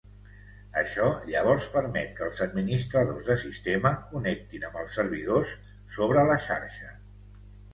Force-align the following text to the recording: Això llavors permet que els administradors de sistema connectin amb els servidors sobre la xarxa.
Això 0.81 1.09
llavors 1.25 1.67
permet 1.73 2.09
que 2.19 2.23
els 2.27 2.39
administradors 2.45 3.29
de 3.29 3.37
sistema 3.43 3.93
connectin 4.15 4.67
amb 4.71 4.81
els 4.85 4.97
servidors 5.01 5.55
sobre 5.99 6.25
la 6.33 6.41
xarxa. 6.49 6.91